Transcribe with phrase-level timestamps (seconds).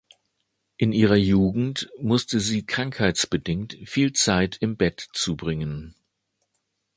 [0.77, 5.93] In ihrer Jugend musste sie krankheitsbedingt viel Zeit im Bett zubringen.